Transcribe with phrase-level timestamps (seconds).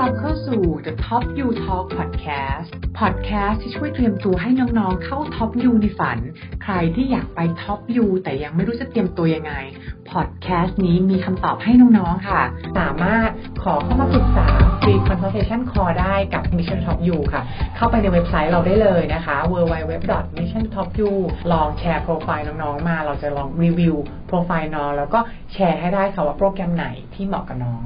[0.00, 2.68] รับเข้าสู่ The Top You Talk Podcast
[3.00, 6.18] Podcast ที่ช่วยเตรียมตัวให้น้องๆ เข้า Top You ในฝัน
[6.62, 9.52] ใครที่อยากไป Top You แต่ยังไม่รู้จะเตรียมตัวยังไง
[10.10, 12.42] Podcast นี้มีคำตอบให้น้องๆ ค่ะ
[12.78, 13.30] สามารถ
[13.62, 14.46] ขอเข้ามาปรึกษา
[14.82, 17.42] Free Consultation Call ได้กับ Mission Top You ค่ะ
[17.76, 21.14] เข้าไปในเว็บไซต์เราได้เลยนะคะ www.missiontopyou
[21.52, 23.94] ลองแชร์โปรไฟล์น้องๆ มา เราจะลองรีวิว
[24.26, 25.20] โปรไฟล์น้องแล้วก็
[25.52, 27.84] แชร์ให้ได้ค่ะว่าโปรแกรมไหนที่เหมาะกับน้อง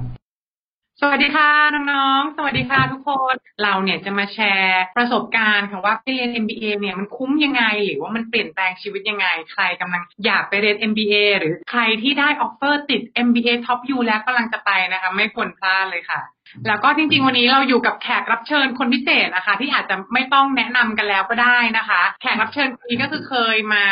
[1.03, 15.11] สวัสดีค่ะน้องๆ สวัสดีค่ะทุกคน เราเนี่ยจะมาแชร์ประสบการณ์ค่ะว่าไปเรียน MBA เนี่ยมันคุ้มยังไง หรือว่ามันเปลี่ยนแปลงชีวิตยังไง ใครกำลังอยากไปเรียน MBA หรือใครที่ได้ offer ติด MBA Top U แล้วกำลังจะไปนะคะ
[15.17, 16.21] ไม่ควรพลาดเลยค่ะ
[16.67, 23.85] แล้วก็จริงๆ วันนี้เราอยู่กับแขกรับเชิญคนพิเศษนะคะ ที่อาจจะไม่ต้องแนะนำกันแล้วก็ได้นะคะ แขกรับเชิญคนนี้ก็คือเคยมา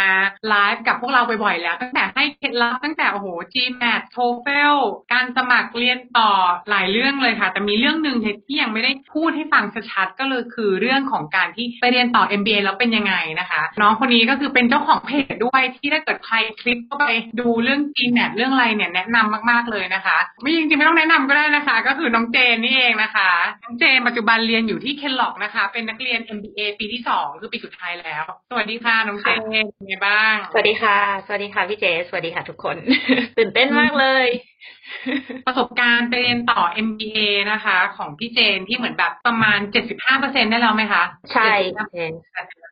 [0.48, 4.77] ไลฟ์กับพวกเราบ่อยๆแล้ว ตั้งแต่ให้เคล็ดลับตั้งแต่โอ้โห GMAT TOEFL
[5.12, 6.30] การสมัครเรียนต่อ
[6.70, 23.30] หลายเรื่องเลยค่ะ แต่มีเรื่องหนึ่งที่ยังไม่ได้พูดให้ฟังชัดๆก็เลยคือเรื่องของการที่ไปเรียนต่อ MBA แล้วเป็นยังไงนะคะ น้องคนนี้ก็คือเป็นเจ้าของเพจด้วยที่ถ้าเกิดใครคลิกเข้าไปดูเรื่อง GMAT เรื่องอะไรเนี่ยแนะนำมากๆเลยนะคะ ไม่จริงๆไม่ต้องแนะนำก็ได้นะคะ ก็คือน้องเจนนี่เองนะคะ
[23.62, 32.77] น้องเจนปัจจุบันเรียนอยู่ที่เคนล็อกนะคะ เป็นนักเรียน MBA ปีที่สองคือปีสุดท้ายแล้ว สวัสดีค่ะน้องเจนเป็นไงบ้าง สวัสดีค่ะ สวัสดีค่ะพี่เจ สวัสดีค่ะทุกคน
[33.38, 34.27] ตื่นเต้นมากเลย
[35.46, 37.18] ประสบการณ์ไปเรียนต่อ MBA
[37.52, 39.59] นะคะ ของพี่เจนที่เหมือนแบบประมาณ
[40.04, 41.50] 75%ได้แล้วไหมคะ ใช่
[41.92, 42.12] เจน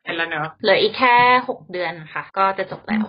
[0.03, 1.15] เป็นแล้วเนอะเหลืออีกแค่
[1.49, 3.05] หกเดือนค่ะ ก็จะจบแล้ว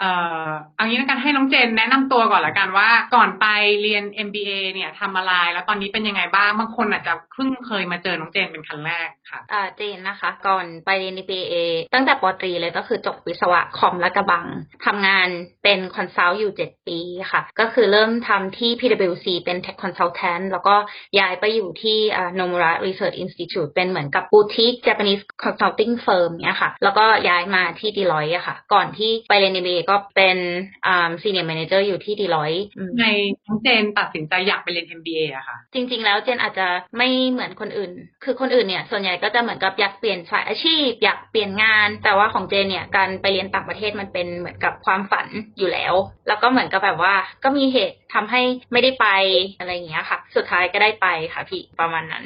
[0.00, 0.10] เอ่
[0.46, 3.46] อเอางี้แล้วกันให้น้องเจนแนะนำตัวก่อนละกันว่าก่อนไป
[3.82, 11.54] เรียน MBA เนี่ยทำอะไรแล้วตอนนี้เป็นยังไงบ้างบางคนอาจจะเพิ่งเคยมาเจอน้องเจนเป็นครั้งแรกค่ะอ่าเจนนะคะ ก่อนไปเรียน MBA
[11.94, 14.46] ตั้งแต่ปตรีเลยก็คือจบวิศวะคอมลาดกระบัง
[14.86, 15.28] ทำงาน
[15.64, 16.98] เป็น consult อยู่เจ็ดปี
[17.32, 20.74] ค่ะ ก็คือเริ่มทำที่ PwC เป็น Tech Consultant แล้วก็
[21.18, 30.36] ย้ายไปอยู่ที่อ่า Nomura Research Institute เป็นเหมือนกับ boutique Japanese consulting firm เนี่ยค่ะ แล้วก็ย้ายมาที่ Deloitte อะค่ะ ก่อนที่ไปเรียน MBA ก็เป็น
[30.86, 33.04] อ่า Senior Manager อยู่ที่ Deloitte อืมทำไม
[33.46, 36.66] น้องเจนตัดสินใจอยากไปเรียน MBA อะค่ะ จริง ๆ แล้วเจนอาจจะ
[36.96, 37.92] ไม่เหมือนคนอื่น
[38.24, 45.26] คือคนอื่นเนี่ยส่วนใหญ่ก็จะเหมือนกับอยากเปลี่ยนสายอาชีพ อยากเปลี่ยนงาน แต่ว่าของเจนเนี่ยการไปเรียนต่างประเทศมันเป็นเหมือนกับความฝัน
[45.58, 45.94] อยู่แล้ว
[46.28, 48.42] แล้วก็เหมือนกับแบบว่าก็มีเหตุทำให้
[48.72, 49.06] ไม่ได้ไป
[49.58, 52.24] อะไรอย่างเงี้ยค่ะ สุดท้ายก็ได้ไปค่ะพี่ประมาณนั้น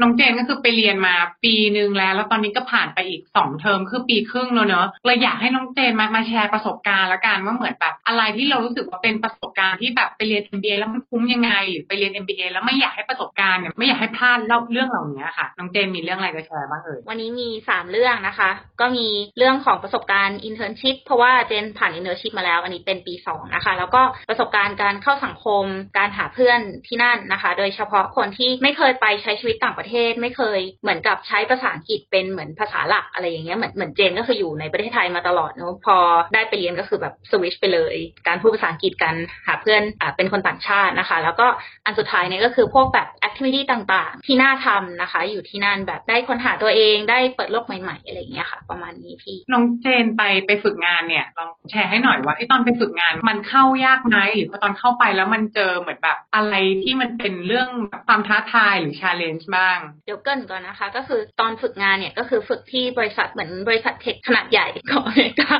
[0.00, 18.50] น้องเจนก็คือไปเรียนมาปีหนึ่งแล้ว แล้วตอนนี้ก็ผ่านไปอีกสองเทอมคือปีครึ่งแล้วเนอะเลยอยากให้น้องเจนมามาแชร์ประสบการณ์แล้วกันว่าเหมือนแบบอะไรที่เรารู้สึกว่าเป็นประสบการณ์ที่แบบไปเรียน MBA แล้วมันคุ้มยังไง หรือไปเรียน MBA แล้วไม่อยากให้ประสบการณ์เนี่ยไม่อยากให้พลาดเล่าเรื่องเหล่านี้ค่ะ น้องเจนมีเรื่องอะไรจะแชร์บ้างเอ่ยวันนี้มีสามเรื่องนะคะ
[18.80, 19.06] ก็มี
[19.38, 25.64] เรื่องของประสบการณ์ internship เพราะว่าเจนผ่าน internship มาแล้ว อันนี้เป็นปีสองนะคะ แล้วก็ประสบการณ์การเข้าสังคม
[25.98, 35.96] การหาเพื่อนที่นั่นนะคะ โดยเฉพาะคนที่ไม่เคยไปใช้ชีวิตต่างประเทศ ไม่เคยเหมือนกับใช้ภาษาอังกฤษเป็นเหมือนภาษาหลักอะไรอย่างเงี้ยเหมือนเหมือนเจนก็คืออยู่ในประเทศไทยมาตลอดเนอะพอ
[36.34, 37.96] ได้ไปเรียนก็คือแบบสวิชไปเลย
[38.28, 39.14] การพูดภาษาอังกฤษกัน
[39.46, 41.46] หาเพื่อนอ่าเป็นคนต่างชาตินะคะ แล้วก็
[41.84, 65.54] อันสุดท้ายเนี่ยก็คือพวกแบบ activity ต่างๆ ที่น่าทำนะคะ อยู่ที่นั่นแบบได้ค้นหาตัวเองได้เปิดโลกใหม่ๆอะไรอย่างเงี้ยค่ะ ประมาณนี้พี่น้องเจนไปไปฝึกงานเนี่ยลองแชร์ให้หน่อยว่าไอ้ตอนไปฝึกงานมันเข้ายากไหมหรือพอตอนเข้าไปแล้วมันเจอเหมือนแบบอะไรที่มันเป็นเรื่องแบบความท้าทายหรือ challenge บ้าง เดี๋ยวเกริ่นก่อนนะคะ ก็คือตอนฝึกงานเนี่ยก็คือฝึกที่บริษัทเหมือนบริษัท tech ขนาดใหญ่ของอเมริกา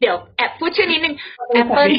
[0.00, 1.14] เดี๋ยวแอบพูดชื่อนิดนึง
[1.60, 1.94] Apple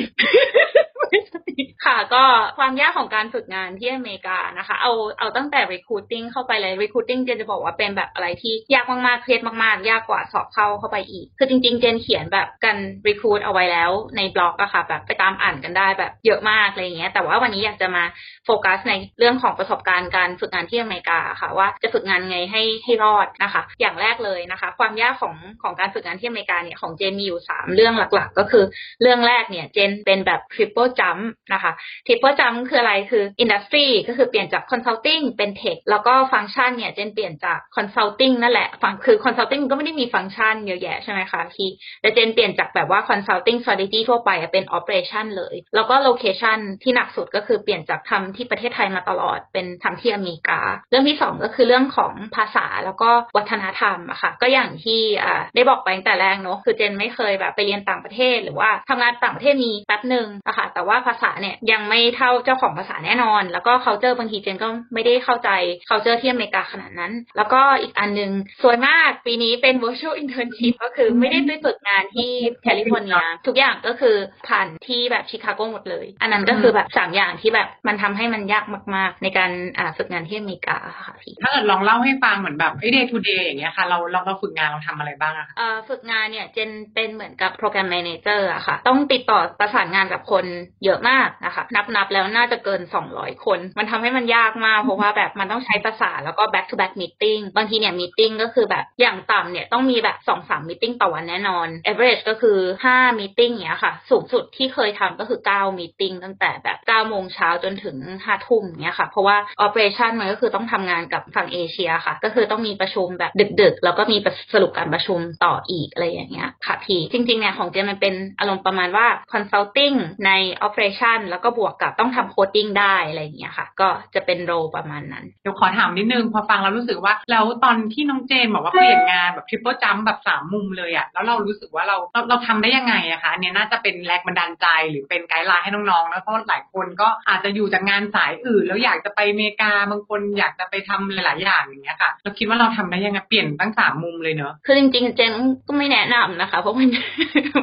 [1.86, 2.24] ค่ะก็
[2.58, 12.78] ความยากของการฝึกงานที่อเมริกานะคะ เอาเอาตั้งแต่ recruiting เข้าไปเลย recruiting เจนจะบอกว่าเป็นแบบอะไรที่ยากมากๆเครียดมากๆ ยากกว่าสอบเข้าเข้าไปอีก คือจริงๆ เจนเขียนแบบกัน
[13.08, 18.04] recruit เอาไว้แล้วในบล็อกอะค่ะ แบบไปตามอ่านกันได้แบบเยอะมากอะไรอย่างเงี้ย แต่ว่าวันนี้อยากจะมา
[18.46, 28.64] โฟกัสในเรื่องของประสบการณ์การฝึกงานที่อเมริกาค่ะ ว่าจะฝึกงานไงให้ให้รอดนะคะ อย่างแรกเลยนะคะ ความยากของของการฝึกงานที่อเมริกาเนี่ยของเจนมีอยู่สามเรื่องหลักๆ ก็คือ
[29.02, 31.22] เรื่องแรกเนี่ยเจนเป็นแบบ triple jump
[31.54, 31.72] นะคะ
[32.06, 41.70] triple jump คืออะไรคือ industry ก็คือเปลี่ยนจาก consulting เป็น tech แล้วก็ฟังก์ชันเนี่ยเจนเปลี่ยนจาก consulting นั่นแหละฟังคือ consulting ก็ไม่ได้มีฟังก์ชันเยอะแยะใช่ไหมคะพี่
[42.02, 65.50] แต่เจนเปลี่ยนจากแบบว่า consulting strategy ทั่วไปเป็น operation เลย แล้วก็ location ที่หนักสุดก็คือเปลี่ยนจากทำที่ประเทศไทยมาตลอดเป็นทำที่อเมริกา เรื่องที่สองก็คือเรื่องของภาษาแล้วก็วัฒนธรรมอะค่ะก็อย่างที่อ่าได้บอกไปตั้งแต่แรกเนอะคือเจนไม่เคยแบบไปเรียนต่างประเทศ หรือว่าทำงานต่างประเทศมีแป๊บหนึ่งอะค่ะแต่ว่าภาษาเนี่ยยังไม่เท่าเจ้าของภาษาแน่นอน แล้วก็ culture บางทีเจนก็ไม่ได้เข้าใจ
[65.90, 68.32] culture ที่อเมริกาขนาดนั้น แล้วก็อีกอันหนึ่ง
[68.62, 72.32] ซวยมากปีนี้เป็น virtual internship ก็คือไม่ได้ไปฝึกงานที่
[72.64, 74.16] แคลิฟอร์เนียทุกอย่างก็คือ
[74.48, 78.66] ผ่านที่แบบชิคาโกหมดเลยอันนั้นก็คือแบบสามอย่างที่แบบมันทำให้มันยาก
[78.96, 90.46] มาก ๆ ในการอ่าฝึกงานที่อเมริกาค่ะพี่ถ้าเกิดลองเล่าให้ฟังเหมือนแบบไอ้ day to day อย่างเงี้ยค่ะ เราเราเราฝึกงานเราทำอะไรบ้างอะคะเอ่อฝึกงานเนี่ยเจนเป็นเหมือนกับโปรแกรม m ม n เจอร์อะค่ะ ต้องติดต่อประสานงานกับคน
[90.86, 92.82] เยอะมากนะคะ นับนับแล้วน่าจะเกิน
[93.12, 102.58] 200 คน มันทำให้มันยากมาก เพราะว่าแบบมันต้องใช้ประสานแล้วก็ back to back meeting บางทีเนี่ย meeting ก็คือแบบอย่างต่ำเนี่ยต้องมีแบบ2-3 meeting ต่อวันแน่นอน average ก็คือ
[102.94, 113.32] 5 meeting เนี้ยค่ะ สูงสุดที่เคยทำก็คือ 9 meeting ตั้งแต่แบบ9โมงเช้าจนถึง5ทุ่มเนี้ยค่ะ เพราะว่า operation มันก็คือต้องทำงานกับฝั่งเอเชียค่ะ ก็คือต้องมีประชุมแบบ
[113.62, 114.18] ดึกๆ แล้วก็มี
[114.54, 120.32] สรุปการประชุมต่ออีกอะไรอย่างเงี้ยค่ะพี่จริงๆเนี่ยของเจนมันเป็นอารมณ์ประมาณว่า consulting ใน
[120.66, 145.34] operation แล้วก็บวกกับต้องทำ coding ได้อะไรอย่างเงี้ยค่ะ ก็จะเป็นโรประมาณนั้นเดี๋ยวขอถามนิดนึง พอฟังแล้วรู้สึกว่า แล้วตอนที่น้องเจนบอกว่าเปลี่ยนงานแบบ triple jump แบบสามมุมเลยอะแล้วเรารู้สึกว่าเราเราเราทำได้ยังไงอะคะอันเนี้ยน่าจะเป็นแรงบันดาลใจหรือเป็นไกด์ไลน์ให้น้องๆนะเพราะหลายคนก็อาจจะอยู่จากงานสายอื่น แล้วอยากจะไปอเมริกาบางคนอยากจะไปทำหลายๆอย่างอย่างเงี้ยค่ะเราคิดว่าเราทำได้ยังไงเปลี่ยนตั้งสามมุมเลยเนอะคือจริงๆเจน
[145.68, 146.90] ก็ไม่แนะนำนะคะ เพราะมัน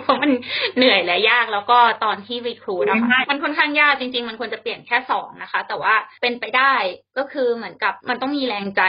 [0.02, 0.31] เพราะมัน
[0.76, 6.75] เหนื่อยและยากแล้วก็ตอนที่รีครูดนะคะง่ายมันค่อนข้างยากจริง ๆ มันควรจะเปลี่ยนแค่สองนะคะ แต่ว่าเป็นไปได้
[7.19, 8.82] ก็คือเหมือนกับมันต้องมีแรงใจ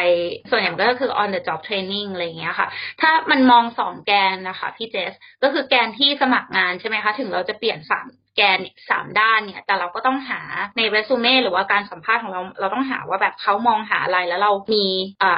[0.49, 2.67] ส่วนใหญ่มันก็คือ on the job training อะไรอย่างเงี้ยค่ะ
[3.01, 5.13] ถ้ามันมองสองแกนนะคะพี่เจส
[5.43, 8.07] ก็คือแกนที่สมัครงานใช่ไหมคะ ถึงเราจะเปลี่ยนสาม
[8.37, 10.41] แกนสามด้านเนี่ย แต่เราก็ต้องหา
[10.77, 14.85] ในเรซูเม่หรือว่าการสัมภาษณ์ของเรา เราต้องหาว่าแบบเขามองหาอะไรแล้วเรามี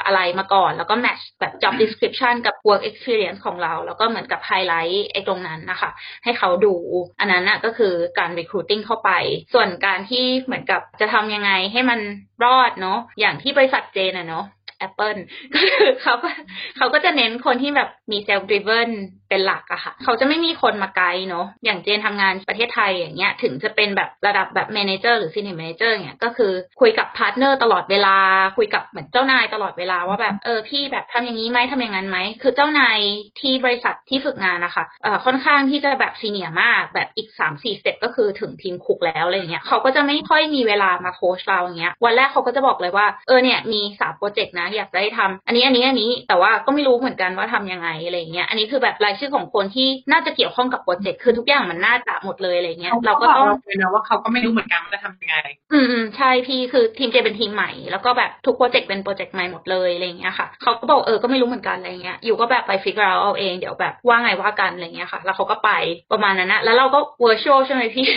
[0.06, 5.90] อะไรมาก่อน แล้วก็ match แบบ job description กับ work experience ของเรา แล้วก็เหมือนกับไฮไลท์ไอ้ตรงนั้นนะคะ
[6.24, 6.74] ให้เขาดู
[7.20, 9.12] อันนั้นน่ะก็คือการ recruiting เข้าไป
[9.54, 12.00] ส่วนการที่เหมือนกับจะทำยังไงให้มัน
[12.44, 14.46] รอดเนาะอย่างที่บริษัทเจนอะเนาะ
[14.88, 15.20] Apple
[15.54, 16.30] ก็คือเขาก็
[16.78, 18.90] เขาก็จะเน้นคนที่แบบมี self driven
[19.30, 28.18] เป็นหลักอะค่ะ เขาจะไม่มีคนมาไกด์เนาะอย่างเจนทำงานประเทศไทยอย่างเงี้ยถึงจะเป็นแบบระดับแบบ manager หรือ senior manager เนี่ยก็คือคุยกับ partner ตลอดเวลา
[28.58, 33.00] คุยกับเหมือนเจ้านายตลอดเวลาว่าแบบเออพี่แบบทำอย่างนี้ไหมทำอย่างนั้นไหมคือเจ้านาย
[33.40, 55.36] ที่บริษัทที่ฝึกงานนะคะเอ่อค่อนข้างที่จะแบบ senior มากแบบอีกสามสี่ step ก็คือถึงทิมคุกแล้วอะไรเงี้ยเขาก็จะไม่ค่อยมีเวลามาโค้ชเราอย่างเงี้ยวันแรกเขาก็จะบอกเลยว่าเออเนี่ยมีสามโปรเจกต์นะอยากจะให้ทำอันนี้อันนี้อันนี้แต่ว่าก็ไม่รู้เหมือนกันว่าทำยังไงอะไรเงี้ยอันนี้คือแบบรายชื่อของคนที่น่าจะเกี่ยวข้องกับโปรเจกต์คือทุกอย่างมันน่าจะหมดเลยอะไรเงี้ย เราก็ต้องเลยนะว่าเขาก็ไม่รู้เหมือนกันว่าจะทำยังไง
[55.74, 65.72] อืมอืมใช่พี่คือทีมเจนเป็นทีมใหม่ แล้วก็แบบทุกโปรเจกต์เป็นโปรเจกต์ใหม่หมดเลยอะไรอย่างเงี้ยค่ะเขาก็บอกเออก็ไม่รู้เหมือนกันอะไรเงี้ยอยู่ก็แบบไป figure เราเอาเองเดี๋ยวแบบว่าไงว่ากันอะไรเงี้ยค่ะ แล้วเขาก็ไป
[66.12, 68.08] ประมาณนั้นนะแล้วเราก็ virtual ใช่ไหมพี่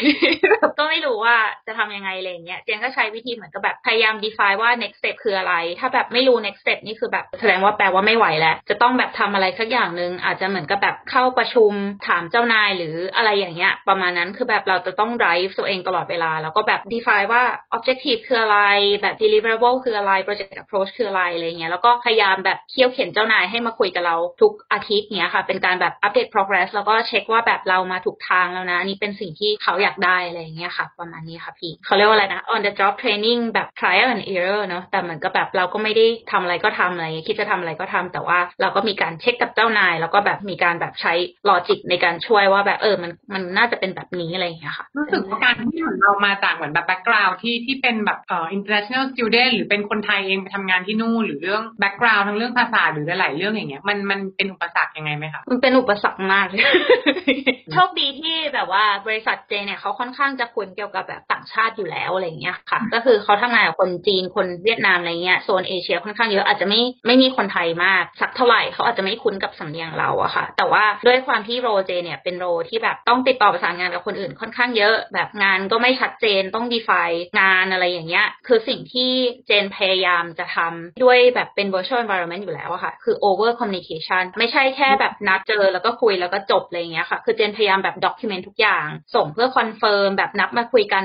[0.79, 11.73] ก็ไม่รู้ว่าจะทำยังไงอะไรเงี้ยเจนก็ใช้วิธีเหมือนกับแบบพยายาม define ว่า next step คืออะไร ถ้าแบบไม่รู้ next step นี่คือแบบแสดงว่าแปลว่าไม่ไหวแล้วจะต้องแบบทำอะไรสักอย่างหนึ่งอาจจะเหมือนกับแบบเข้าประชุม
[12.07, 17.43] ถามเจ้านายหรืออะไรอย่างเงี้ย ประมาณนั้นคือแบบเราจะต้อง drive ตัวเองตลอดเวลา แล้วก็แบบ define ว่า
[17.77, 18.59] objective คืออะไร
[19.03, 33.69] แบบ deliverable คืออะไร project approach คืออะไรอะไรเงี้ยแล้วก็พยายามแบบเคี่ยวเข็นเจ้านายให้มาคุยกับเราทุกอาทิตย์เนี้ยค่ะ เป็นการแบบ update progress แล้วก็เช็คว่าแบบเรามาถูกทางแล้วนะอันนี่เป็นสิ่งที่เขาอยากได้อะไรเงี้ยค่ะ ประมาณนี้ค่ะพี่เขาเรียกว่าอะไรนะ on the job training แบบ
[33.79, 41.15] trial and error เนอะแต่เหมือนกับแบบเราก็ไม่ได้ทำอะไรก็ทำอะไรคิดจะทำอะไรก็ทำแต่ว่าเราก็มีการเช็คกับเจ้านาย แล้วก็แบบมีการแบบใช้
[41.51, 56.63] logic ในการช่วยว่าแบบเออ มันมันน่าจะเป็นแบบนี้อะไรอย่างเงี้ยค่ะ รู้สึกว่าการที่เหมือนเรามาจากเหมือนแบบ background ที่ที่เป็นแบบเอ่อ international student หรือเป็นคนไทยเองไปทำงานที่นู่นหรือเรื่อง background ทั้งเรื่องภาษาหรือหลายๆเรื่องอย่างเงี้ยมันมันเป็นอุปสรรคยังไงไหมคะมันเป็นอุปสรรคมากเลย
[57.73, 79.11] โชคดีที่แบบว่าบริษัทเจนเนี่ยเขาค่อนข้างจะคุ้นเกี่ยวกับแบบต่างชาติอยู่แล้วอะไรอย่างเงี้ยค่ะ ก็คือเขาทำงานกับคนจีนคนเวียดนามอะไรเงี้ยโซนเอเชียค่อนข้างเยอะอาจจะไม่ไม่มีคนไทยมากสักเท่าไหร่เขาอาจจะไม่คุ้นกับสำเนียงเราอะค่ะแต่ว่าด้วยความที่ role เจนเนี่ยเป็น role ที่แบบต้องติดต่อประสานงานกับคนอื่นค่อนข้างเยอะ แบบงานก็ไม่ชัดเจนต้อง define งานอะไรอย่างเงี้ยคือสิ่งที่
[79.47, 91.05] เจนพยายามจะทำด้วยแบบเป็น virtual environment อยู่แล้วอะค่ะ คือ over communication ไม่ใช่แค่แบบนัดเจอแล้วก็คุยแล้วก็จบอะไรอย่างเงี้ยค่ะ คือเจนพยายามแบบ document ทุกอย่าง ส่งเพื่อ confirm แบบนัดมาคุยกัน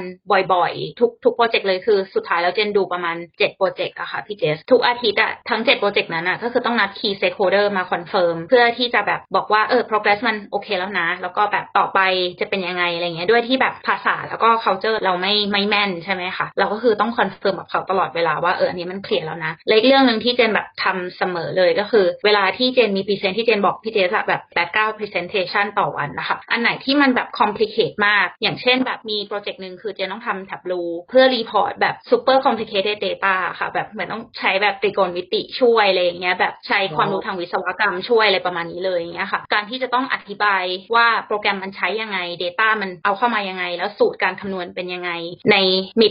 [0.54, 12.00] บ่อยๆ ทุกทุกโปรเจกต์เลยคือสุดท้ายแล้วเจนดูประมาณ 7 โปรเจกต์อะค่ะพี่เจส ทุกอาทิตย์อะทั้ง 7 โปรเจกต์นั้นอะก็คือต้องนัด key stakeholder มา confirm เพื่อที่จะแบบบอกว่าว่าเออ progress มันโอเคแล้วนะ แล้วก็แบบต่อไป
[12.40, 30.50] จะเป็นยังไงอะไรเงี้ยด้วยที่แบบภาษาแล้วก็ culture เราไม่ไม่แม่นใช่ไหมคะเราก็คือต้อง confirm กับเขาตลอดเวลาว่าเอออันนี้มัน clear แล้วนะและอีกเรื่องหนึ่งที่เจนแบบทำเสมอเลยก็คือ เวลาที่เจนมี present ที่เจนบอกพี่เจสแบบแปดเก้า presentation ต่อวันนะคะ อันไหนที่มันแบบ complicated มาก อย่างเช่นแบบมีโปรเจกต์หนึ่งคือเจนต้องทำ
[30.50, 40.64] Tableau เพื่อ report แบบ super complicated data ค่ะแบบเหมือนต้องใช้แบบตรีโกณมิติช่วยอะไรอย่างเงี้ยแบบใช้ความรู้ทางวิศวกรรมช่วยอะไรประมาณนี้เลยอย่างเงี้ยค่ะการที่จะต้องอธิบาย
[40.96, 45.12] ว่าโปรแกรมมันใช้ยังไง Data มันเอาเข้ามายังไง แล้วสูตรการคำนวณเป็นยังไง
[45.52, 45.56] ใน
[46.02, 46.08] มิ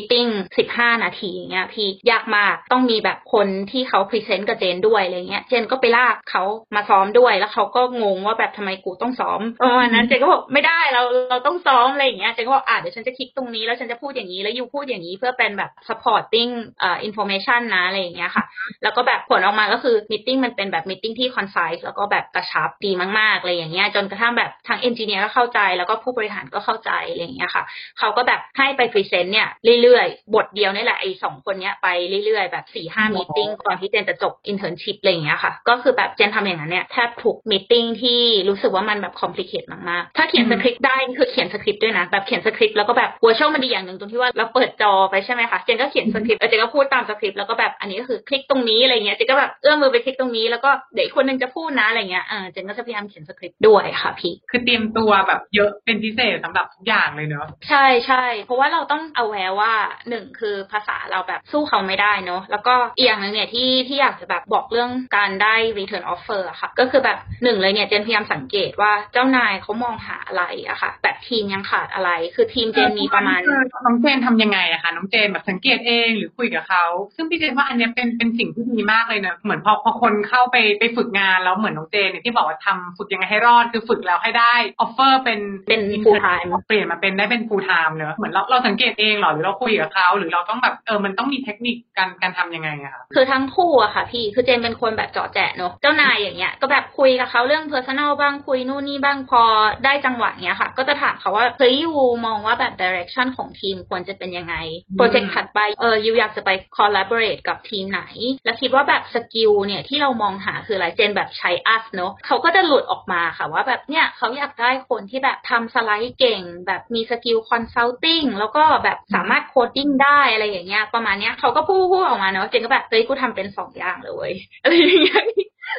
[0.78, 18.44] ห้านาทีอย่างเงี้ยพี่ยากมากต้องมีแบบคนที่เขาพรีเซนต์กับเจนด้วยอะไรเงี้ยเจนก็ไปลากเขามาซ้อมด้วยแล้วเขาก็งงว่าแบบทำไมกูต้องซ้อมประมาณนั้นเจนก็บอกไม่ได้เราเราต้องซ้อมอะไรเงี้ยเจนก็บอกอะเดี๋ยวฉันจะคลิกตรงนี้แล้วฉันจะพูดอย่างนี้แล้วยูพูดอย่างนี้เพื่อเป็นแบบ supporting เอ่อ information นะอะไรเงี้ยค่ะ
[18.82, 27.64] แล้วก็แบบผลออกมาก็คือมิ팅มันเป็นแบบมิ팅ที่ concise แล้วก็แบบกระชับดีมากๆอะไรอย่างเงี้ยจนกระทั่งแบบทาง engineer ก็เข้าใจ แล้วก็ผู้บริหารก็เข้าใจอะไรอย่างเงี้ยค่ะ
[27.98, 29.48] เขาก็แบบให้ไป present เนี่ย
[29.82, 31.86] เรื่อยๆ บทเดียวนี่แหละไอ้สองคนเนี้ยไป
[32.24, 59.72] เรื่อยๆ แบบสี่ห้า meeting ก่อนที่เจนจะจบ internship อะไรอย่างเงี้ยค่ะ ก็คือแบบเจนทำอย่างนั้นเนี่ยแทบทุก meeting ที่รู้สึกว่ามันแบบ complicate มากๆถ้าเขียนสคริปต์ได้คือเขียนสคริปต์ด้วยนะแบบเขียนสคริปต์แล้วก็แบบ virtual มันดีอย่างหนึ่งตรงที่ว่าเราเปิดจอไปใช่ไหมคะเจนก็เขียนสคริปต์เจนก็พูดตามสคริปต์แล้วก็แบบอันนี้ก็คือคลิกตรงนี้อะไรเงี้ยเจนก็แบบเอื้อมมือไปคลิกตรงนี้แล้วก็เดี๋ยวคนนึงจะพูดนะอะไรเงี้ยเออเจนก็จะพยายามเขียนสคริปต์ด้วยค่ะพี่ คือเตรียมตัวแบบเยอะเป็นพิเศษสำหรับทุกอย่างเลยเนอะใช่ใช่เพราะว่าเราต้องเอาแวว่า
[60.08, 73.40] หนึ่งคือภาษาเราแบบสู้เขาไม่ได้เนอะแล้วก็อีกอย่างหนึ่งเนี่ยที่ที่อยากจะแบบบอกเรื่องการได้ return offer อะค่ะ ก็คือแบบหนึ่งเลยเนี่ยเจนพยายามสังเกตว่าเจ้านายเขามองหาอะไรอะค่ะ แบบทีมยังขาดอะไร คือทีมเจนมีประมาณ
[73.84, 76.84] น้องเจนทำยังไงอะคะน้องเจนแบบสังเกตเองหรือคุยกับเขา
[77.16, 99.42] ซึ่งพี่เจนว่าอันนี้เป็นเป็นสิ่งที่ดีมากเลยเนะเหมือนพอพอคนเข้าไปไปฝึกงานแล้วเหมือนน้องเจนเนี่ยที่บอกว่าทำฝึกยังไงให้รอดคือฝึกแล้วให้ได้offer เป็นเป็น full time เปลี่ยนมาเป็นได้เป็น full time เนอะเหมือนเราเราสังเกตเองหรอหรือเราคุยกับเขาหรือเราต้องแบบเออมันต้องมีเทคนิคการการทำยังไงอะคะคือทั้งคู่อะค่ะพี่คือเจนเป็นคนแบบจ๊อกแจ๊กเนอะเจ้านายอย่างเงี้ยก็แบบคุยกับเขาเรื่อง personal บ้างคุยนู่นนี่บ้างพอ
[99.84, 101.92] ได้จังหวะเงี้ยค่ะ ก็จะถามเขาว่าเฮ้ย you
[102.26, 104.54] มองว่าแบบ direction ของทีมควรจะเป็นยังไง
[104.96, 108.02] โปรเจกต์ถัดไปเออ you อยากจะไป collaborate กับทีมไหน
[108.44, 124.30] แล้วคิดว่าแบบ skill เนี่ยที่เรามองหาคืออะไรเจนแบบใช้ us เนอะเขาก็จะหลุดออกมาค่ะว่าแบบเนี่ยเขาอยากได้คนที่แบบทำสไลด์เก่ง แบบมี skill consulting แล้วก็แบบสามารถ coding ได้อะไรอย่างเงี้ยประมาณเนี้ยเขาก็พูดพูดออกมาเนาะเจนก็แบบเฮ้ยกูทำเป็นสองอย่างเลย
[124.62, 125.22] อะไรอย่างเงี้ย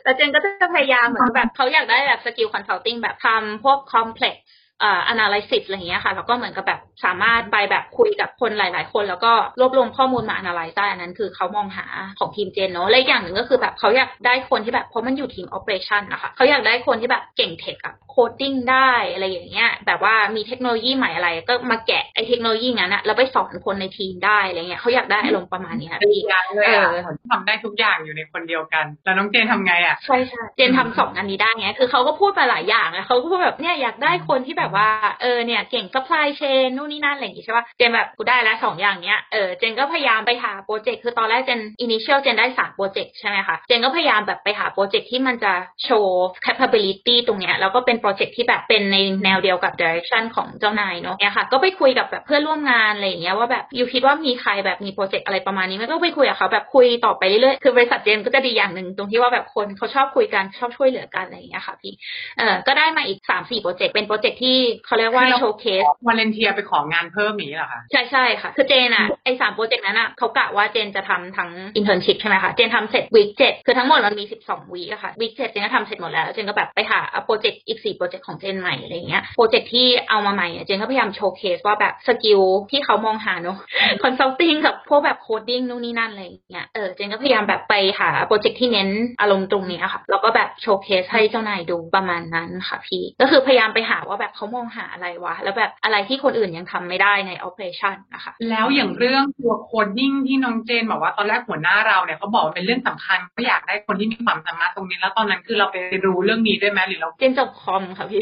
[0.03, 4.45] แต่เจนก็จะพยายามเหมือนแบบเขาอยากได้แบบ skill consulting แบบทำพวก complex
[4.83, 11.85] อ่า analysis อะไรอย่างเงี้ยค่ะ แล้วก็เหมือนกับแบบสามารถไปแบบคุยกับคนหลาย ๆ คน แล้วก็รวบรวมข้อมูลมา analyze ได้อันนั้นคือเขามองหา
[12.19, 26.19] ของทีมเจนเนาะและอย่างหนึ่งก็คือแบบเขาอยากได้คนที่แบบเพราะมันอยู่ทีม operation นะคะเขาอยากได้คนที่แบบเก่ง tech อะ coding ได้อะไรอย่างเงี้ยแบบว่ามีเทคโนโลยีใหม่อะไรก็มาแกะไอเทคโนโลยีนั้นอะแล้วไปสอนคนในทีมได้อะไรเงี้ยเขาอยากได้อารมณ์ประมาณนี้ค่ะพี่
[26.65, 26.85] เออ
[27.31, 34.89] ทำได้ทุกอย่างอยู่ในคนเดียวกัน แล้วน้องเจนทำไงอะใช่ใช่เจนทำสองอันนี้ได้ไงคือเขาก็พูดไปหลายอย่างนะเขาก็พูดแบบเนี่ยอยากได้คนที่แบบว่า
[35.21, 61.93] เออเนี่ยเก่ง supply chain นู่นนี่นั่นอะไรอย่างงี้ใช่ป่ะเจนแบบกูได้แล้วสองอย่างเนี้ยเออเจนก็พยายามไปหาโปรเจกต์คือตอนแรกเจน initial เจนได้สามโปรเจกต์ใช่ไหมคะเจนก็พยายามแบบไปหาโปรเจกต์ที่มันจะโชว์ capability ตรงเนี้ยแล้วก็เป็นโปรเจกต์ที่แบบเป็นในแนวเดียวกับ direction ของเจ้านายเนาะเนี่ยค่ะ ก็ไปคุยกับแบบเพื่อนร่วมงานอะไรอย่างเงี้ยว่าแบบ you คิดว่ามีใครแบบมีโปรเจกต์อะไรประมาณนี้ไม่ก็ไปคุยกับเขาแบบคุยต่อไปเรื่อยๆคือบริษัทเจนก็จะดีอย่างหนึ่งตรงที่ว่าแบบคนเขาชอบคุยกันชอบช่วยเหลือกันอะไรอย่างเงี้ยค่ะพี่
[62.37, 81.93] เออก็ได้มาอีกสามสี่โปรเจกต์เป็นโปรเจกต์ที่เขาเรียกว่า showcase volunteer ไปของานเพิ่มนี้เหรอคะใช่ใช่ค่ะ คือเจนอะไอสามโปรเจกต์นั้นอะเขากะว่าเจนจะทำทั้ง internship ใช่ไหมคะเจนทำเสร็จ week เจ็ดคือทั้งหมดมันมีสิบสอง week อะค่ะ week เจ็ดเจนก็ทำเสร็จหมดแล้ว เจนก็แบบไปหาโปรเจกต์อีกสี่โปรเจกต์ของเจนใหม่อะไรเงี้ยโปรเจกต์ที่เอามาใหม่เจนก็พยายาม showcase ว่าแบบ
[82.07, 83.57] skill ที่เขามองหาเนาะ
[84.03, 88.89] consulting กับพวกแบบ coding นู่นนี่นั่นอะไรเงี้ยเออเจนก็พยายามแบบไปหาโปรเจกต์ที่เน้น
[89.21, 105.75] อารมณ์ตรงนี้ค่ะแล้วก็แบบโชว์เคสให้เจ้านายดูประมาณนั้นค่ะพี่ก็คือพยายามไปหาว่าแบบเขามองหาอะไรวะ แล้วแบบอะไรที่คนอื่นยังทำไม่ได้ใน operation นะคะ แล้วอย่างเรื่องตัวโคดดิ้งที่น้องเจนบอกว่าตอนแรกหัวหน้าเราเนี่ยเขาบอกเป็นเรื่องสำคัญก็อยากได้คนที่มีความสามารถตรงนี้แล้วตอนนั้นคือเราไป
[106.05, 108.21] รู้เรื่องนี้ด้วยไหมหรือเราเจนจบคอมค่ะพี่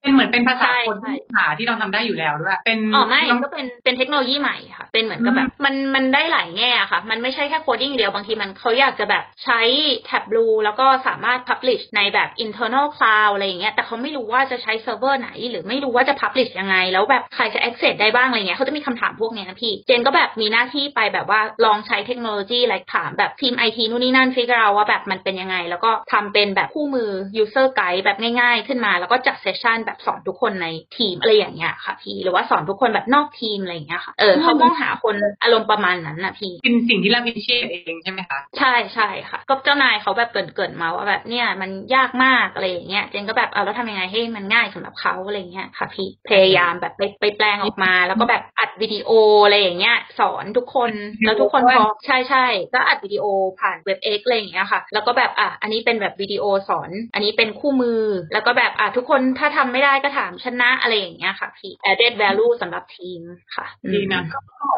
[0.00, 9.60] เป็นเหมือนเป็นภาษาคนภาษาที่เราทำได้อยู่แล้วด้วยเป็นอ๋อไม่ก็เป็นเป็นเทคโนโลยีใหม่ค่ะ เป็นเหมือนกับแบบมันมันได้หลายแง่ค่ะ มันไม่ใช่แค่ coding เดียวบางทีมันเขาอยากจะแบบใช้
[10.04, 24.64] Tableau แล้วก็สามารถ publish ในแบบ internal cloud อะไรอย่างเงี้ยแต่เขาไม่รู้ว่าจะใช้เซิร์ฟเวอร์ไหน หรือไม่รู้ว่าจะ publish ยังไง แล้วแบบใครจะ access ได้บ้างอะไรเงี้ยเขาจะมีคำถามพวกนี้นะพี่ เจนก็แบบมีหน้าที่ไปแบบว่าลองใช้เทคโนโลยีอะไรถามแบบทีมไอทีนู่นนี่นั่น figure
[24.64, 27.10] out ว่าแบบมันเป็นยังไง แล้วก็ทำเป็นแบบคู่มือ
[27.42, 30.66] user guide แบบง่าย ๆ ขึ้นมา แล้วก็จัด session แบบสอนทุกคนใน
[30.96, 49.10] ทีมอะไรอย่างเงี้ยค่ะพี่ หรือว่าสอนทุกคนแบบนอกทีมอะไรอย่างเงี้ยค่ะเออเขาต้องหาคนอารมณ์ประมาณนั้นนะพี่เป็นสิ่งที่เราพิเชษเองใช่ไหมคะใช่ใช่ค่ะก็เจ้านายเขาแบบเกินเกินมาว่าแบบเนี่ยมันยากมากอะไรอย่างเงี้ยเจนก็แบบเอาแล้วทำยังไงให้มันง่ายสำหรับเขาอะไรเงี้ยค่ะพี่พยายามแบบไปไปแปลงออกมา แล้วก็แบบอัดวิดีโอ
[49.44, 50.92] อะไรอย่างเงี้ย สอนทุกคน
[51.24, 53.24] แล้วทุกคนพอใช่ใช่ก็อัดวิดีโอ
[53.60, 63.22] ผ่านเว็บเอ็กอะไรอย่างเงี้ยค่ะ แล้วก็แบบอะอันนี้เป็นแบบวิดีโอสอน อันนี้เป็นคู่มือ แล้วก็แบบอะทุกคนถ้าทำไม่ได้ก็ถามชนะอะไรอย่างเงี้ยค่ะพี่ added value สำหรับทีม
[63.56, 64.22] ค่ะดีนะ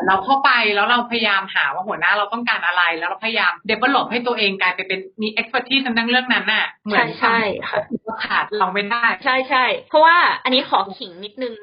[0.07, 7.38] เราเข้าไปแล้วเราพยายามหาว่าหัวหน้าเราต้องการอะไร แล้วเราพยายาม develop ให้ตัวเองกลายไปเป็นมี expertise ในเรื่องนั้นน่ะเหมือนใช่
[7.69, 7.78] ค่ะ
[8.26, 11.54] ขาดเราไม่ได้ ใช่ใช่เพราะว่าอันนี้ขอขิงนิดนึง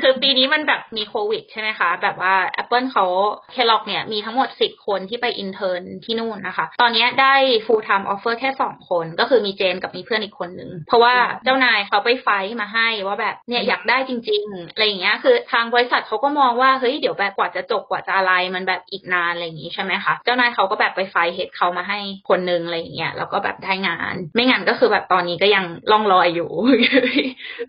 [0.00, 3.04] คือปีนี้มันแบบมีโควิดใช่ไหมคะ แบบว่า Apple เขา
[3.52, 7.34] เคล็อกเนี่ยมีทั้งหมดสิบคนที่ไปอินเทอร์นที่นู่นนะคะ ตอนนี้ได้
[7.66, 12.28] full time offer แค่สองคน ก็คือมีเจนกับมีเพื่อนอีกคนหนึ่งเพราะว่าเจ้านายเขาไปไฟ
[12.60, 26.50] มาให้ว่าแบบเนี่ยอยากได้จริงๆอะไรอย่างเงี้ยคือทางบริษัทเขาก็มองว่าเฮ้ยเดี๋ยวแบบกว่าจะจบกว่าจะอะไรมันแบบอีกนานอะไรอย่างงี้ใช่ไหมคะเจ้านายเขาก็แบบไปไฟเฮดเขามาให้คนนึงอะไรอย่างเงี้ยแล้วก็แบบได้งาน ไม่งั้นก็คือแบบตอนนี้ก็ยังล่องลอยอยู่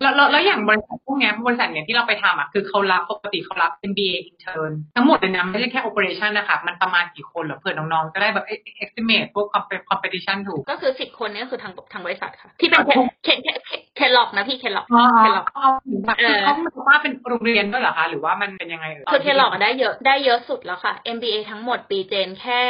[0.00, 8.46] แล้วแล้วอย่างบริษัทพวกนี้บริษัทเนี่ยที่เราไปทำอะคือเขารับปกติเขารับเป็น BA intern ทั้งหมดเลยนะไม่ใช่แค่ operation นะคะมันประมาณกี่คนหรอเผื่อน้องๆจะได้แบบ
[8.84, 9.46] estimate พวก
[9.90, 12.80] competition ถูก ก็คือสิบคนนี้ก็คือทางทางบริษัทค่ะ ที่เป็น
[13.96, 14.86] Kel Kellogg นะพี่ Kellogg
[15.18, 15.68] Kellogg เขา
[16.04, 16.16] แบบ
[16.72, 22.62] เขาว่าเป็นโรงเรียนด้วยเหรอคะหรือว่ามันเป็นยังไงคือ Kellogg ได้เยอะได้เยอะสุดแล้วค่ะ MBA ทั้งหมดปีเจนแค่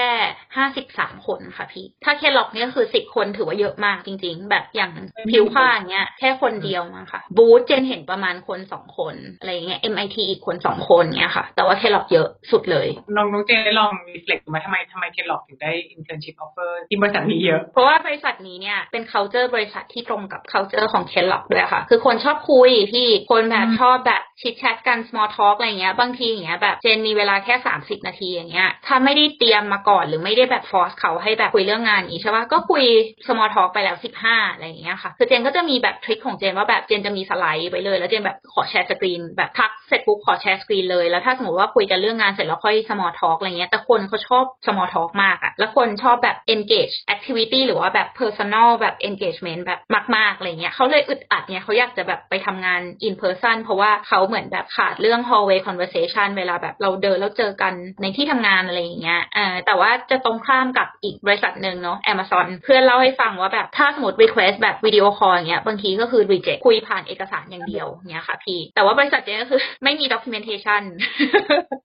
[0.56, 4.90] ห้าสิบสามคนค่ะพี่ ถ้า Kellogg เนี่ยคือสิบคนถือว่าเยอะมากจริง ๆ แบบอย่าง
[5.30, 17.62] Fuqua เงี้ยแค่คนเดียวมาค่ะ บูธเจนเห็นประมาณคนสองคนอะไรเงี้ย MIT อีกคนสองคนเงี้ยค่ะ แต่ว่า Kellogg เยอะสุดเลยน้องน้องเจนได้ลอง reflect มาทำไมทำไม Kellogg ถึงได้ internship offer ที่บริษัทนี้เยอะ
[17.73, 28.68] เพราะว่าบริษัทนี้เนี่ยเป็น culture บริษัทที่ตรงกับ culture ของ Kellogg ด้วยค่ะ คือคนชอบคุยพี่คนแบบชอบแบบ chit chat กัน small talk อะไรเงี้ย บางทีอย่างเงี้ยแบบเจนมีเวลาแค่สามสิบนาทีอย่างเงี้ย
[28.87, 32.85] ถ้าไม่ได้เตรียมมาก่อนหรือไม่ได้แบบ force เขาให้แบบคุยเรื่องงานนี้ใช่ปะก็คุย
[33.26, 43.12] small talk ไปแล้วสิบห้าอะไรอย่างเงี้ยค่ะ คือเจนก็จะมีแบบ trick ของเจนว่าแบบเจนจะมีสไลด์ไปเลย แล้วเจนแบบขอ share screen แบบทักเสร็จปุ๊บขอ share screen เลย แล้วถ้าสมมติว่าคุยกันเรื่องงานเสร็จแล้วค่อย small
[43.20, 49.80] talk อะไรเงี้ย แต่คนเขาชอบ small talk มากอะแล้วคนชอบแบบ engage activity หรือว่าแบบ personal แบบ engagement แบบ
[50.16, 57.72] มากๆอะไรเงี้ยเขาเลยอึดอัดเนี่ยเขาอยากจะแบบไปทำงาน in person เพราะว่าเขาเหมือนแบบขาดเรื่อง hallway conversation เวลาแบบเราเดินแล้วเจอกัน
[58.02, 70.82] ในที่ทำงานอะไรอย่างเงี้ยอ่าแต่ว่าจะตรงข้ามกับอีกบริษัทหนึ่งเนาะ Amazon เพื่อนเล่าให้ฟังว่าแบบถ้าสมมติ request แบบวิดีโอคอลอย่างเงี้ยบางทีก็คือ reject คุยผ่านเอกสารอย่างเดียวเงี้ยค่ะพี่ แต่ว่าบริษัทเนี้ก็คือไม่มี documentation